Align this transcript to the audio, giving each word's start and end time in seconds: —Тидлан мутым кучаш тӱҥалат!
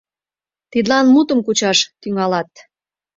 —Тидлан 0.71 1.05
мутым 1.13 1.39
кучаш 1.45 1.79
тӱҥалат! 2.01 2.51